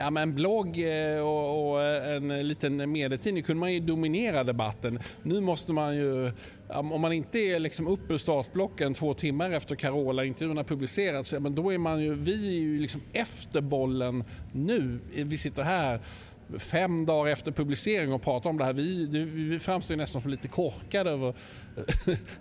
[0.00, 4.44] Ja, men en blogg eh, och, och, eh, en liten medietidning kunde man ju dominera
[4.44, 4.98] debatten.
[5.22, 6.32] Nu måste man ju,
[6.68, 11.54] om man inte är liksom uppe ur startblocken två timmar efter Carola-intervjun har publicerats, men
[11.54, 14.98] då är man ju, vi är ju liksom efter bollen nu.
[15.14, 16.00] Vi sitter här
[16.58, 18.72] fem dagar efter publicering och pratar om det här.
[18.72, 21.36] Vi, vi framstår nästan som lite korkade över att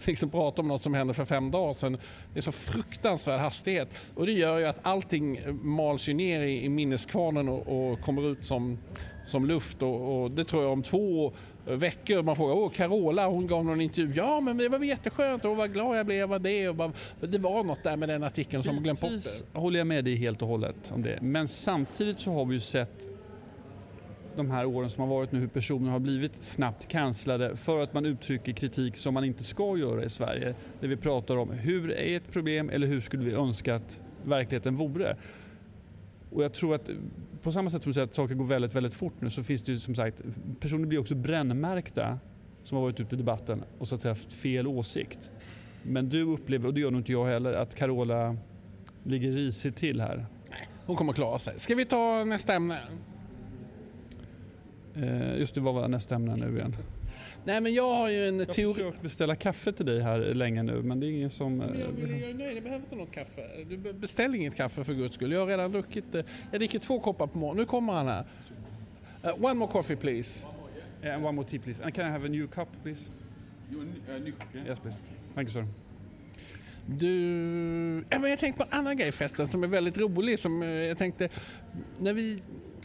[0.08, 1.98] liksom prata om något som hände för fem dagar sedan.
[2.34, 6.64] Det är så fruktansvärd hastighet och det gör ju att allting mals ju ner i,
[6.64, 8.78] i minneskvarnen och, och, kommer ut som,
[9.26, 11.34] som luft och, och, det tror jag om två
[11.66, 14.14] veckor man frågar åh Carola hon gav någon intervju.
[14.16, 16.70] Ja men det var jätteskönt och vad glad jag blev av det.
[16.70, 16.92] Och bara,
[17.22, 19.60] det var något där med den artikeln som glömt bort det.
[19.60, 21.20] håller jag med dig helt och hållet om det.
[21.22, 23.17] Men samtidigt så har vi ju sett
[24.38, 27.94] de här åren som har varit nu hur personer har blivit snabbt cancellade för att
[27.94, 30.56] man uttrycker kritik som man inte ska göra i Sverige.
[30.80, 34.76] Där vi pratar om hur är ett problem eller hur skulle vi önska att verkligheten
[34.76, 35.18] vore.
[36.32, 36.90] Och jag tror att
[37.42, 39.62] på samma sätt som du säger att saker går väldigt, väldigt fort nu så finns
[39.62, 40.22] det ju som sagt,
[40.60, 42.20] personer blir också brännmärkta
[42.64, 45.32] som har varit ute i debatten och så att säga haft fel åsikt.
[45.84, 48.38] Men du upplever, och det gör nog inte jag heller, att Carola
[49.04, 50.26] ligger risigt till här.
[50.50, 51.60] Nej, hon kommer att klara sig.
[51.60, 52.80] Ska vi ta nästa ämne?
[55.04, 56.76] Eh, just det, vad var nästa ämne nu igen?
[57.46, 58.74] Nej men jag har ju en Jag teori...
[58.74, 61.58] försökt beställa kaffe till dig här länge nu men det är ingen som...
[61.58, 63.42] Men jag, eh, vill- jag är nöjd, jag behöver inte något kaffe.
[63.70, 65.32] Du be- beställ inget kaffe för guds skull.
[65.32, 67.62] Jag har redan druckit, eh, jag dricker två koppar på morgonen.
[67.62, 68.26] Nu kommer han här.
[69.26, 70.46] Uh, one more coffee please.
[71.02, 71.84] eh, And one more tea please.
[71.84, 73.10] And can I have a new cup please?
[73.72, 73.86] You a
[74.20, 74.68] new cup, yeah?
[74.68, 74.98] Yes please.
[75.36, 75.68] Thank you sir.
[76.86, 78.06] Du...
[78.10, 80.40] Ja, men jag tänkte på en annan grej förresten som är väldigt rolig.
[80.40, 81.30] Som jag tänkte,
[82.00, 82.42] när vi...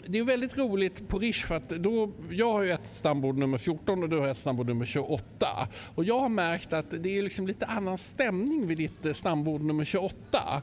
[0.07, 3.59] Det är väldigt roligt på Rish för att då, jag har ju ett stambord nummer
[3.59, 5.69] 14 och du har ett stambord nummer 28.
[5.95, 9.61] Och jag har märkt att det är liksom lite annan stämning vid ditt eh, stambord
[9.63, 10.63] nummer 28.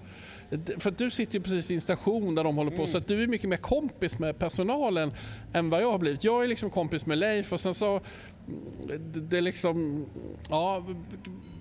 [0.50, 2.98] D- För att du sitter ju precis vid en station där de håller på så
[2.98, 5.12] att du är mycket mer kompis med personalen
[5.54, 6.24] än vad jag har blivit.
[6.24, 10.06] Jag är liksom kompis med Leif och sen så mm, det, är liksom,
[10.50, 10.86] ja,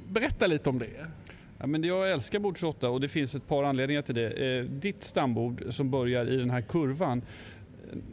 [0.08, 1.06] berätta lite om det.
[1.60, 4.30] Ja, men jag älskar bord 28 och det finns ett par anledningar till det.
[4.58, 7.22] Eh, ditt stambord som börjar i den här kurvan.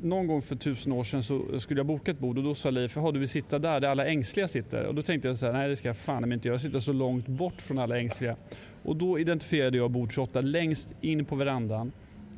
[0.01, 2.69] Någon gång för tusen år sedan så skulle jag boka ett bord och då sa
[2.69, 4.85] Leif, "Jaha, du vill sitta där, där alla ängsliga sitter.
[4.85, 6.53] Och då tänkte jag så här, nej det ska jag fan inte göra.
[6.53, 8.35] Jag sitter så långt bort från alla ängsliga.
[8.83, 11.91] Och då identifierade jag bord 28 längst in på verandan.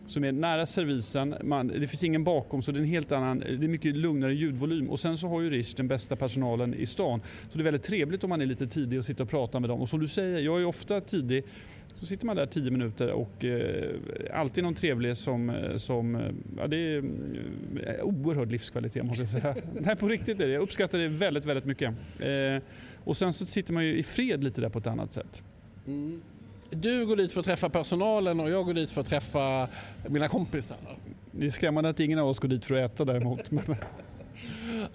[0.06, 3.40] Som är nära servisen, man, det finns ingen bakom så det är en helt annan,
[3.40, 4.90] det är mycket lugnare ljudvolym.
[4.90, 7.22] Och sen så har ju Rish den bästa personalen i stan.
[7.50, 9.70] Så det är väldigt trevligt om man är lite tidig och sitter och pratar med
[9.70, 9.82] dem.
[9.82, 11.44] Och som du säger, jag är ofta tidig.
[12.00, 13.96] Så sitter man där 10 minuter och eh,
[14.34, 19.30] alltid någon trevlig som, eh, som eh, ja det är eh, oerhörd livskvalitet måste jag
[19.30, 19.56] säga.
[19.74, 21.94] Nej på riktigt är det, jag uppskattar det väldigt, väldigt mycket.
[22.20, 22.64] Eh,
[23.04, 25.44] och sen så sitter man ju i fred lite där på ett annat sätt.
[26.70, 29.68] Du går dit för att träffa personalen och jag går dit för att träffa
[30.08, 30.78] mina kompisar.
[31.32, 33.52] Det är skrämmande att ingen av oss går dit för att äta däremot.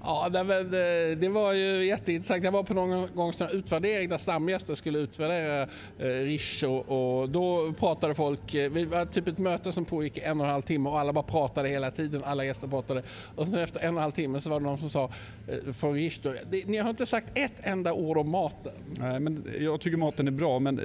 [0.02, 2.44] Ja, men, eh, det var ju jätteintressant.
[2.44, 5.62] Jag var på någon gång sån utvärdering där stamgäster skulle utvärdera
[5.98, 10.18] eh, Rish och, och då pratade folk, eh, vi var typ ett möte som pågick
[10.18, 13.02] en och en halv timme och alla bara pratade hela tiden, alla gäster pratade.
[13.36, 15.10] Och sen efter en och en halv timme så var det någon som sa
[15.48, 18.72] eh, från Rish då, "Det- ni har inte sagt ett enda ord om maten.
[18.98, 20.76] nej, men jag tycker maten är bra men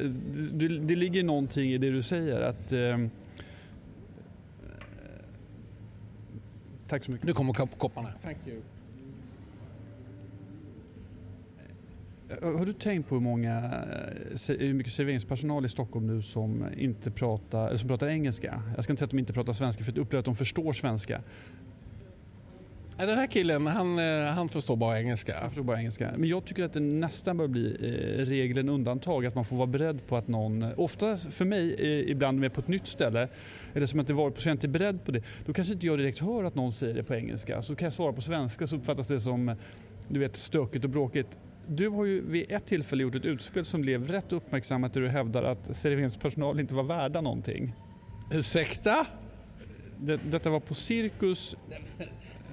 [0.53, 2.97] det, det ligger någonting i det du säger att eh,
[6.89, 7.27] Tack så mycket.
[7.27, 8.09] Nu kommer kopp- kopparna.
[8.23, 8.61] Thank you.
[12.29, 17.11] Har du tänkt på hur, många, eh, hur mycket serveringspersonal i Stockholm nu som inte
[17.11, 18.61] pratar, eller som pratar engelska?
[18.75, 20.73] Jag ska inte säga att de inte pratar svenska för jag upplever att de förstår
[20.73, 21.21] svenska.
[22.97, 25.33] Den här killen, han, eh, han förstår bara engelska.
[25.41, 26.11] Jag förstår bara engelska.
[26.17, 29.25] Men jag tycker att det nästan bör bli eh, regeln undantag.
[29.25, 31.75] Att man får vara beredd på att någon, ofta för mig
[32.11, 33.27] ibland med på ett nytt ställe,
[33.73, 35.21] eller som att det varit på inte är beredd på det.
[35.45, 37.61] Då kanske inte jag direkt hör att någon säger det på engelska.
[37.61, 39.55] Så kan jag svara på svenska så uppfattas det som
[40.07, 41.37] du vet stökigt och bråkigt.
[41.69, 45.07] Du har ju vid ett tillfälle gjort ett utspel som blev rätt uppmärksammat där du
[45.07, 47.73] hävdar att serveringspersonal inte var värda någonting.
[48.31, 49.07] Ursäkta?
[49.97, 51.55] Det, detta var på Cirkus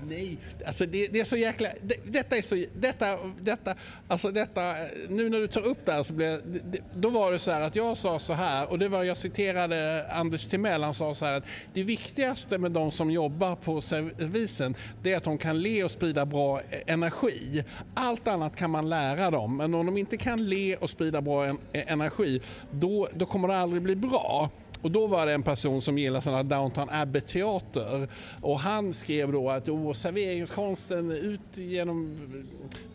[0.08, 1.68] Nej, alltså det, det är så jäkla...
[1.82, 2.64] Det, detta är så...
[2.74, 3.74] Detta, detta,
[4.08, 4.74] alltså detta...
[5.08, 7.50] Nu när du tar upp det här så blir det, det, Då var det så
[7.50, 11.14] här att jag sa så här och det var, jag citerade Anders Timell, han sa
[11.14, 15.38] så här att det viktigaste med de som jobbar på servisen det är att de
[15.38, 17.64] kan le och sprida bra energi.
[17.94, 21.44] Allt annat kan man lära dem, men om de inte kan le och sprida bra
[21.44, 22.40] en, energi
[22.70, 24.50] då, då kommer det aldrig bli bra.
[24.84, 28.08] Och då var det en person som gillade sådana Downton Abbey-teater
[28.42, 32.18] och han skrev då att oh, serveringskonsten ut genom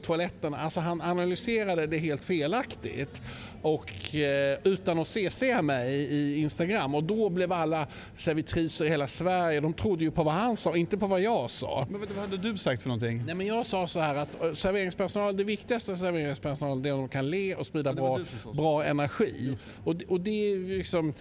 [0.03, 3.21] toaletten, alltså han analyserade det helt felaktigt
[3.61, 9.07] och eh, utan att CC mig i Instagram och då blev alla servitriser i hela
[9.07, 11.85] Sverige, de trodde ju på vad han sa, inte på vad jag sa.
[11.89, 13.23] Men vad hade du sagt för någonting?
[13.25, 16.93] Nej men jag sa så här att eh, serveringspersonal, det viktigaste för serveringspersonal det är
[16.93, 18.19] att de kan le och sprida bra,
[18.53, 19.57] bra energi.
[19.83, 21.13] Och, det- och det är liksom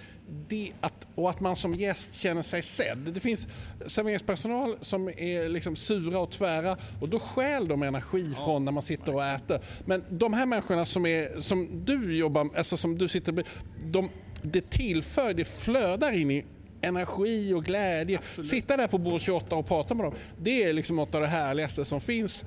[0.48, 2.98] det att, och att man som gäst känner sig sedd.
[2.98, 3.48] Det finns
[3.86, 8.82] serveringspersonal som är liksom sura och tvära och då stjäl de energi från när man
[8.82, 9.60] sitter och äter.
[9.84, 13.44] Men de här människorna som, är, som du jobbar alltså som du sitter
[13.84, 14.10] de,
[14.42, 16.44] det tillför, det flödar in i
[16.80, 18.20] energi och glädje.
[18.44, 21.26] Sitta där på bord 28 och prata med dem, det är liksom något av det
[21.26, 22.44] härligaste som finns.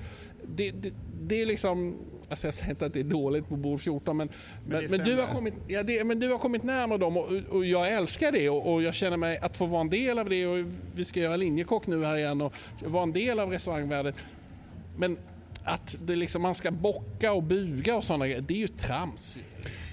[0.56, 1.98] Det, det, det är liksom,
[2.32, 4.30] Alltså jag säger inte att det är dåligt på bord 14 men,
[4.68, 7.66] men, men, du, har kommit, ja, det, men du har kommit närmare dem och, och
[7.66, 10.48] jag älskar det och, och jag känner mig att få vara en del av det
[10.48, 10.66] och
[10.96, 14.14] vi ska göra linjekock nu här igen och vara en del av restaurangvärlden.
[14.98, 15.18] Men
[15.64, 19.38] att det liksom, man ska bocka och buga och sådana grejer, det är ju trams.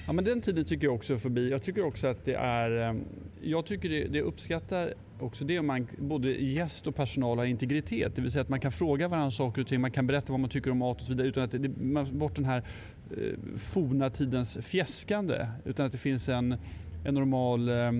[0.06, 1.50] Ja, men den tiden tycker jag också är förbi.
[1.50, 3.00] Jag tycker också att det är...
[3.42, 8.16] Jag tycker det, det uppskattar också det om man, både gäst och personal har integritet.
[8.16, 10.40] Det vill säga att man kan fråga varandra saker och ting, man kan berätta vad
[10.40, 12.62] man tycker om mat och så vidare utan att det, man bort den här
[13.10, 15.46] eh, forna tidens fjäskande.
[15.64, 16.56] Utan att det finns en,
[17.04, 17.92] en normal eh,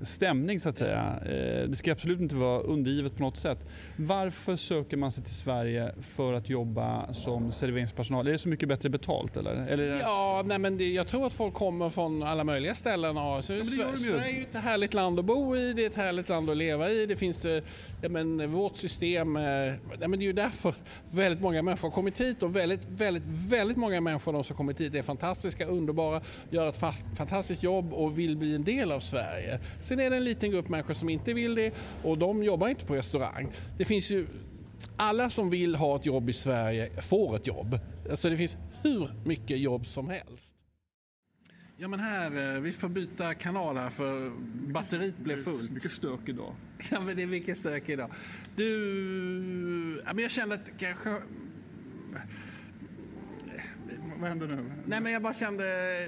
[0.00, 1.18] stämning så att säga.
[1.26, 3.58] Eh, det ska absolut inte vara undergivet på något sätt.
[3.96, 8.26] Varför söker man sig till Sverige för att jobba som serveringspersonal?
[8.26, 9.66] Är det så mycket bättre betalt eller?
[9.66, 9.98] eller det...
[9.98, 13.16] Ja, nej men det, jag tror att folk kommer från alla möjliga ställen.
[13.16, 13.62] Och, så, de ju.
[13.96, 16.56] Sverige är ju ett härligt land att bo i, det är ett härligt land att
[16.56, 17.06] leva i.
[17.06, 17.62] Det finns, eh,
[18.02, 20.74] ja, men, vårt system, eh, nej, men det är ju därför
[21.10, 24.80] väldigt många människor har kommit hit och väldigt, väldigt, väldigt många människor de som kommit
[24.80, 29.00] hit är fantastiska, underbara, gör ett fa- fantastiskt jobb och vill bli en del av
[29.00, 29.60] Sverige.
[29.84, 32.86] Sen är det en liten grupp människor som inte vill det och de jobbar inte
[32.86, 33.52] på restaurang.
[33.78, 34.26] Det finns ju
[34.96, 37.78] alla som vill ha ett jobb i Sverige får ett jobb.
[38.10, 40.54] Alltså det finns hur mycket jobb som helst.
[41.76, 44.32] Ja men här, eh, vi får byta kanal här för
[44.72, 45.70] batteriet blev fullt.
[45.70, 46.54] Mycket stök idag.
[46.90, 48.10] Ja men det är mycket stök idag.
[48.56, 51.10] Du, ja, men jag kände att kanske...
[54.16, 54.72] Vad händer nu?
[54.86, 55.64] Nej men jag bara kände,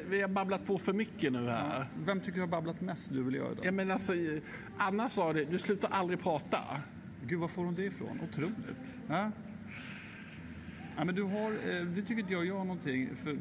[0.09, 1.87] vi har babblat på för mycket nu här.
[2.07, 3.67] Vem tycker du har babblat mest, du eller jag idag?
[3.67, 4.13] Ja men alltså,
[4.77, 6.59] Anna sa det, du slutar aldrig prata.
[7.23, 8.21] Gud, var får hon det ifrån?
[8.21, 8.95] Otroligt.
[9.09, 9.33] Ja?
[10.97, 13.33] Ja, men du har, eh, det tycker inte jag gör någonting, för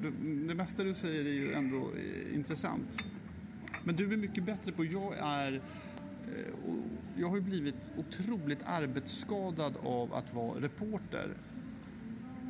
[0.47, 2.97] det, mesta du säger är ju ändå eh, intressant.
[3.83, 6.53] Men du är mycket bättre på, jag är, eh,
[7.15, 11.37] jag har ju blivit otroligt arbetsskadad av att vara reporter.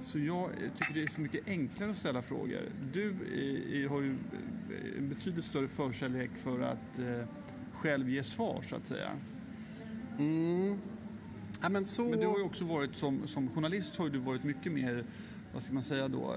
[0.06, 2.62] Så jag tycker det är så mycket enklare att ställa frågor.
[2.94, 7.28] Du eh, eh, har ju eh, en betydligt större förkärlek för att eh,
[7.74, 9.12] själv ge svar, så att säga.
[10.20, 10.80] Mm.
[11.62, 12.10] Ja men så...
[12.10, 15.06] Men du har ju också varit som, som journalist har du varit mycket mer,
[15.54, 16.36] vad ska man säga då,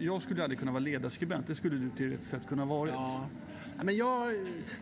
[0.00, 2.94] jag skulle aldrig kunna vara ledarskribent, det skulle du till ett sätt kunna varit.
[2.94, 3.28] Ja.
[3.82, 4.34] Men jag,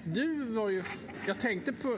[0.05, 0.83] du var ju,
[1.27, 1.97] jag tänkte på,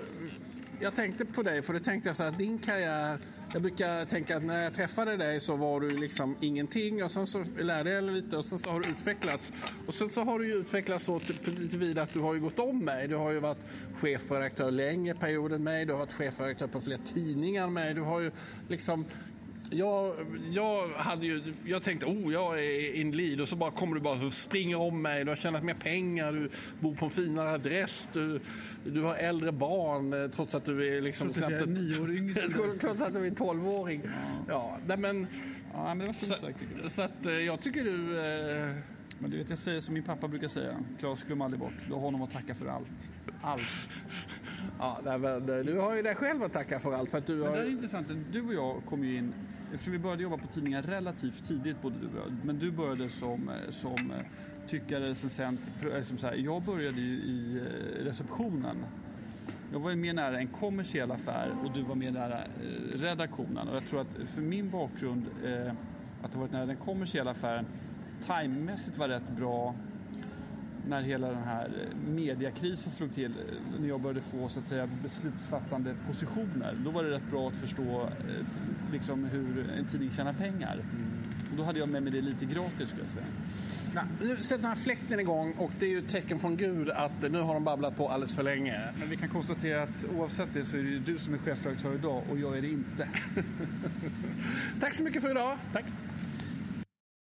[0.80, 3.18] jag tänkte på dig för det tänkte jag så här, din karriär,
[3.52, 7.26] jag brukar tänka att när jag träffade dig så var du liksom ingenting och sen
[7.26, 9.52] så lärde jag dig lite och sen så har du utvecklats.
[9.86, 12.84] Och sen så har du ju utvecklats så till- att du har ju gått om
[12.84, 13.08] mig.
[13.08, 13.58] Du har ju varit
[13.94, 17.94] chefredaktör längre perioder än mig, du har varit chefredaktör på fler tidningar än mig.
[17.94, 18.30] Du har ju
[18.68, 19.04] liksom
[19.70, 20.14] jag,
[20.50, 24.00] jag, hade ju, jag tänkte, oh, jag är in lead och så bara kommer du
[24.00, 25.24] bara och springer om mig.
[25.24, 28.40] Du har tjänat mer pengar, du bor på en finare adress, du,
[28.84, 32.00] du har äldre barn eh, trots att du är liksom Trots att jag är nio
[32.02, 32.40] år yngre.
[32.80, 34.02] trots att du är 12-åring.
[34.48, 35.26] Ja, nej, men,
[35.72, 36.90] Ja, men det var så, fint sagt tycker jag.
[36.90, 38.18] så att eh, jag tycker du...
[38.18, 38.74] Eh,
[39.18, 41.92] Men du vet, jag säger som min pappa brukar säga, Claes glöm aldrig bort, du
[41.94, 42.88] har honom att tacka för allt.
[43.42, 43.62] Allt.
[44.78, 47.34] ja, men, eh, du har ju dig själv att tacka för allt för att du
[47.36, 49.34] Men det är intressant, du och jag kom ju in,
[49.72, 53.10] eftersom vi började jobba på tidningar relativt tidigt både du och jag, men du började
[53.10, 54.26] som, eh, som eh,
[54.68, 55.60] tyckare, recensent,
[55.94, 57.62] eh, som så här, jag började ju i
[58.04, 58.76] receptionen.
[59.72, 62.40] Jag var ju mer nära en kommersiell affär och du var mer nära
[62.94, 65.26] redaktionen och jag tror att för min bakgrund
[66.22, 67.66] att ha varit nära den kommersiella affären
[68.26, 69.74] timemässigt var rätt bra
[70.88, 74.66] när hela den här eh, mediakrisen slog till, eh, när jag började få så att
[74.66, 78.46] säga beslutsfattande positioner, då var det rätt bra att förstå eh,
[78.92, 80.84] liksom hur en tidning tjänar pengar.
[81.50, 83.26] Och då hade jag med mig det lite gratis skulle jag säga.
[83.94, 86.90] Nej, nu sätter den här fläkten igång och det är ju ett tecken från Gud
[86.90, 88.80] att nu har de babblat på alldeles för länge.
[88.98, 92.22] Men vi kan konstatera att oavsett det så är det du som är chefredaktör idag
[92.30, 93.08] och jag är det inte.
[94.80, 95.58] Tack så mycket för idag.
[95.72, 95.84] Tack!